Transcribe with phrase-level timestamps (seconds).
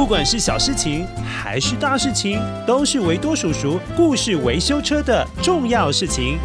[0.00, 6.38] 不管是小事情还是大事情，都是维多叔叔故事维修车的重要事情。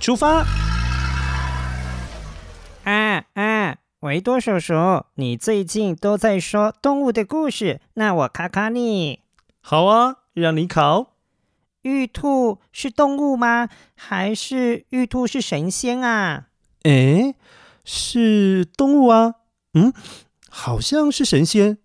[0.00, 0.44] 出发！
[2.82, 9.20] 啊啊，维多叔叔，你最近都在说动物的故事，那我考考你。
[9.60, 11.12] 好啊，让你考。
[11.82, 13.68] 玉兔是动物吗？
[13.94, 16.46] 还是玉兔是神仙啊？
[16.82, 17.36] 诶，
[17.84, 19.34] 是动物啊。
[19.74, 19.92] 嗯，
[20.50, 21.78] 好像是神仙。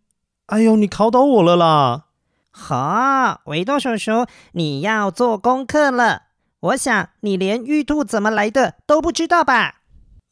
[0.52, 2.08] 哎呦，你考倒我了啦！
[2.52, 6.24] 好，维多叔叔，你要做功课了。
[6.60, 9.76] 我想你连玉兔怎么来的都不知道吧？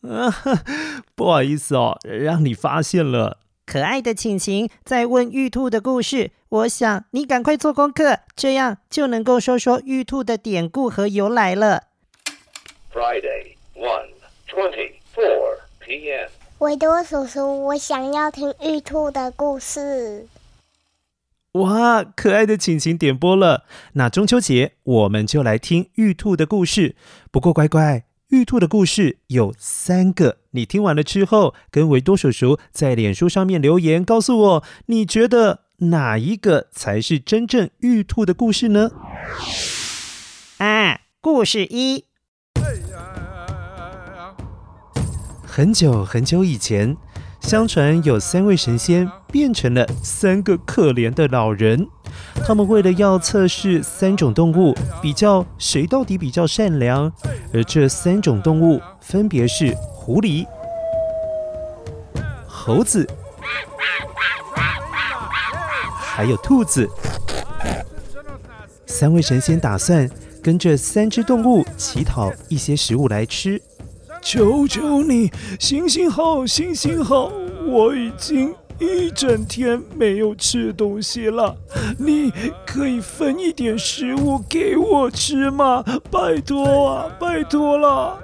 [0.01, 0.35] 啊，
[1.15, 3.37] 不好意思哦，让你发现了。
[3.65, 11.83] 可爱的晴晴在问玉兔的故事，我想你赶快做功课，这样就能够说说玉兔的典故和由来了。
[12.93, 13.48] Friday,
[16.59, 20.27] 维多叔叔，我想要听玉兔的故事。
[21.53, 23.63] 哇，可爱的晴晴点播了。
[23.93, 26.97] 那中秋节我们就来听玉兔的故事。
[27.31, 30.39] 不过乖乖，玉兔的故事有三个。
[30.51, 38.91] 你听完了之后，跟维多叔叔在脸书上面留言，告诉我你觉得哪一个才是真正玉兔的故事呢？
[40.57, 42.08] 啊，故事一。
[45.51, 46.95] 很久很久以前，
[47.41, 51.87] 相传有三位神仙变成了三个可怜的老人。
[52.45, 57.11] 他们为了要测试三种动物，比较谁到底比较善良。
[57.51, 60.45] 而这三种动物分别是狐狸、
[62.47, 63.09] 猴子，
[65.97, 66.87] 还有兔子。
[68.85, 70.07] 三位神仙打算
[70.43, 73.59] 跟这三只动物乞讨一些食物来吃。
[74.21, 77.31] 求求你，行行好，行行好！
[77.65, 81.55] 我已经一整天没有吃东西了，
[81.97, 82.31] 你
[82.65, 85.83] 可以分一点食物给我吃吗？
[86.09, 88.17] 拜托啊，拜托了！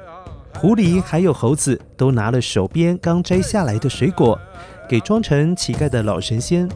[0.58, 4.40] 狐狸还有猴子都拿了手边刚摘下来的水果，
[4.88, 6.68] 给装成乞丐的老神仙。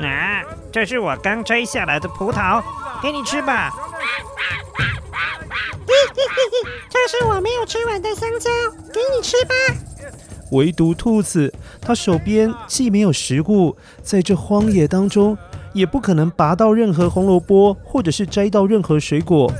[0.00, 2.62] 啊，这是我刚摘下来的葡萄，
[3.02, 3.72] 给你吃吧。
[7.08, 8.50] 是我没有吃完的香蕉，
[8.92, 9.54] 给你吃吧。
[10.52, 15.36] 唯独兔子，它手边既没有食物，在这荒野当中，
[15.72, 19.50] 也不可能拔到任何红萝卜，或者是摘到任何水果。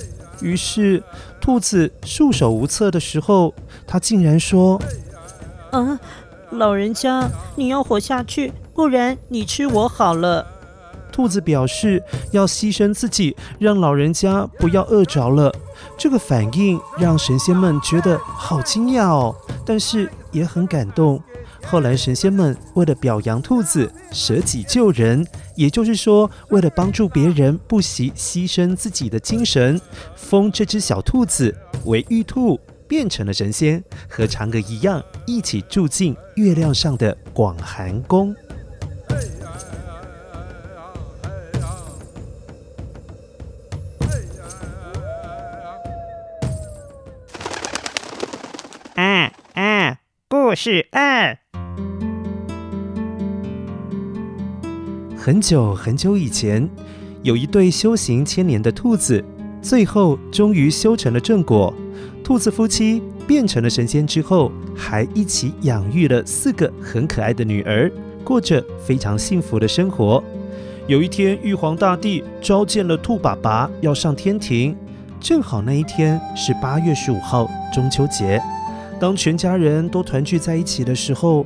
[0.40, 1.02] 于是，
[1.40, 3.54] 兔子束手无策的时候，
[3.86, 4.80] 它竟然说
[5.72, 5.98] ：“啊，
[6.50, 10.46] 老人家，你要活下去，不然你吃我好了。”
[11.12, 12.02] 兔子表示
[12.32, 15.54] 要牺牲自己，让老人家不要饿着了。
[15.96, 21.22] 这个反应让神仙们觉得好惊讶哦，但是也很感动。
[21.64, 25.24] 后来神仙们为了表扬兔子舍己救人，
[25.54, 29.80] 也就是说，为了帮助别人不惜牺牲自己的精神，
[30.16, 32.58] 封这只小兔子为玉兔，
[32.88, 38.34] 变成了神仙，和嫦娥一样，一起住进月亮上的广寒宫。
[50.28, 51.38] 故事二。
[55.16, 56.68] 很久很久以前，
[57.22, 59.24] 有一对修行千年的兔子，
[59.62, 61.72] 最后终于修成了正果。
[62.24, 67.90] 兔子夫妻变成了神仙之后，还一起养育了四个很可爱的女儿，
[68.24, 70.22] 过着非常幸福的生活。
[70.86, 74.76] 有一天，玉皇大帝召见了兔爸爸，要上天庭。
[75.20, 78.42] 正好那一天是八月十五号，中秋节。
[79.02, 81.44] 当全家人都团聚在一起的时候，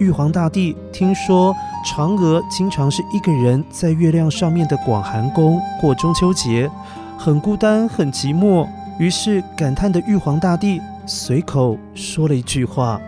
[0.00, 1.54] 玉皇大帝听说
[1.86, 6.68] 嫦娥经常是一个人在月亮上面的广寒宫过中秋节，
[7.16, 8.66] 很孤单，很寂寞。
[8.98, 13.00] 于是感叹的玉皇大帝随口说了一句话：“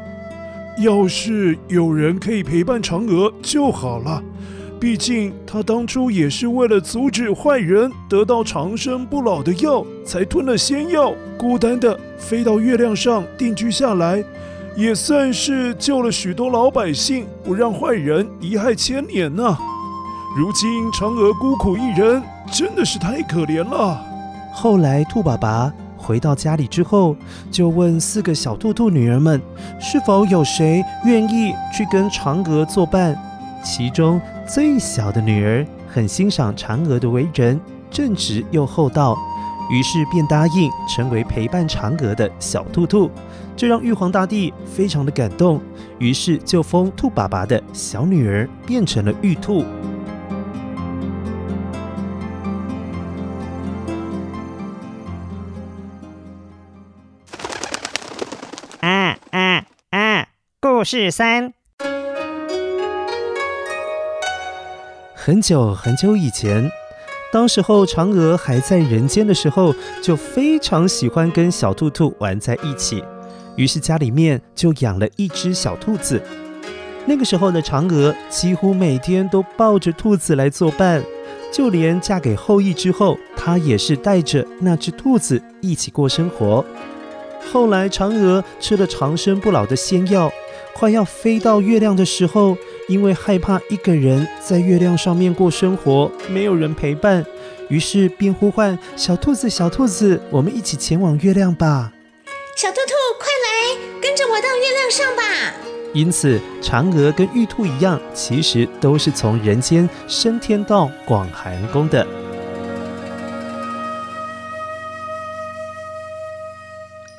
[0.79, 4.23] 要是有人可以陪伴嫦娥就好了。”
[4.81, 14.23] 毕竟他当初也是为了阻止坏人得到长生不老的药，才吞了仙药，孤单的飞到月亮上定居下来，
[14.77, 19.59] 也算是救了许多老百姓，不让坏人贻害千年呢。
[20.37, 22.23] 如今嫦娥孤苦一人，
[22.53, 24.01] 真的是太可怜了。
[24.53, 27.17] 后来兔爸爸回到家里之后，
[27.51, 29.43] 就问四个小兔兔女儿们，
[29.81, 33.17] 是否有谁愿意去跟嫦娥作伴？
[33.63, 37.61] 其中最小的女儿很欣赏嫦娥的为人
[37.91, 39.17] 正直又厚道，
[39.71, 43.11] 于是便答应成为陪伴嫦娥的小兔兔，
[43.57, 45.61] 这让玉皇大帝非常的感动，
[45.99, 49.65] 于是就封兔爸爸的小女儿变成了玉兔。
[58.81, 60.27] 啊啊啊！
[60.61, 61.58] 故事三。
[65.29, 66.71] 很久很久以前。
[67.31, 73.05] 当时候，嫦娥还在人间的时候，就非常喜欢跟小兔兔玩在一起，
[73.55, 76.23] 于是家里面就养了一只小兔子。
[77.05, 81.05] 那个时候的嫦娥几乎每天都抱着兔子来作伴，
[81.53, 86.65] 就连嫁给后羿之后，她也是带着那只兔子一起过生活。
[87.53, 90.33] 后来，嫦娥吃了长生不老的仙药，
[90.75, 92.57] 快要飞到月亮的时候。
[92.89, 97.25] 因为害怕一个人在月亮上面过生活，没有人陪伴，
[97.69, 101.93] 于是便呼唤小兔子：“小兔子，我们一起前往月亮吧！”
[102.57, 105.23] 小兔兔，快来，跟着我到月亮上吧！
[105.93, 112.07] 因此，嫦娥跟玉兔一样，其实都是从人间升天到广寒宫的。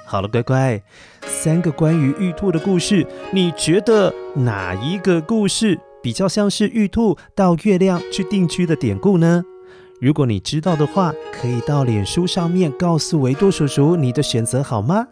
[0.03, 0.81] 好了，乖乖。
[1.41, 9.41] 三个关于玉兔的故事，你觉得哪一个故事比较像是玉兔到月亮去定居的典故呢？
[10.01, 15.07] 如果你知道的话，可以到脸书上面告诉维多叔叔你的选择好吗？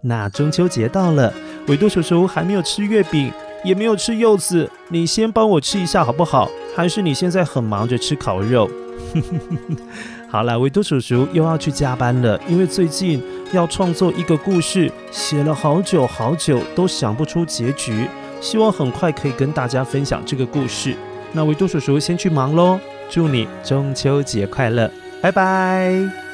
[0.00, 1.34] 那中秋节到了，
[1.66, 3.30] 维多叔叔还没有吃月饼，
[3.62, 6.48] 也没有吃柚子，你先帮我吃一下好不好？
[6.74, 8.70] 还是你现在很忙着吃烤肉？
[10.30, 13.22] 好了，维多叔叔又要去加班了，因为最近
[13.52, 18.06] 要创作一个故事，写了好久好久都想不出结局，
[18.40, 20.94] 希望很快可以跟大家分享这个故事。
[21.32, 22.78] 那维多叔叔先去忙喽，
[23.08, 24.90] 祝你中秋节快乐，
[25.22, 26.27] 拜拜。